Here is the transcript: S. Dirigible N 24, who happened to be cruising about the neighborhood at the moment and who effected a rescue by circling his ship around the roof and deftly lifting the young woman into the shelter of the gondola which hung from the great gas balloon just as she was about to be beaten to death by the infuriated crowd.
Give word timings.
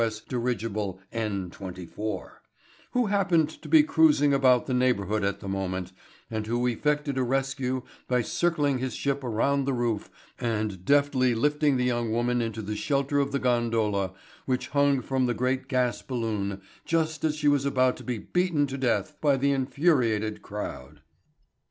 S. 0.03 0.19
Dirigible 0.19 0.99
N 1.11 1.51
24, 1.51 2.41
who 2.93 3.05
happened 3.05 3.49
to 3.61 3.69
be 3.69 3.83
cruising 3.83 4.33
about 4.33 4.65
the 4.65 4.73
neighborhood 4.73 5.23
at 5.23 5.41
the 5.41 5.47
moment 5.47 5.91
and 6.27 6.47
who 6.47 6.65
effected 6.65 7.19
a 7.19 7.23
rescue 7.23 7.83
by 8.07 8.23
circling 8.23 8.79
his 8.79 8.95
ship 8.95 9.23
around 9.23 9.65
the 9.65 9.73
roof 9.75 10.09
and 10.39 10.83
deftly 10.85 11.35
lifting 11.35 11.77
the 11.77 11.85
young 11.85 12.11
woman 12.11 12.41
into 12.41 12.63
the 12.63 12.75
shelter 12.75 13.19
of 13.19 13.31
the 13.31 13.37
gondola 13.37 14.13
which 14.47 14.69
hung 14.69 15.01
from 15.03 15.27
the 15.27 15.35
great 15.35 15.67
gas 15.67 16.01
balloon 16.01 16.63
just 16.83 17.23
as 17.23 17.35
she 17.35 17.47
was 17.47 17.63
about 17.63 17.95
to 17.97 18.03
be 18.03 18.17
beaten 18.17 18.65
to 18.65 18.79
death 18.79 19.21
by 19.21 19.37
the 19.37 19.51
infuriated 19.51 20.41
crowd. 20.41 21.01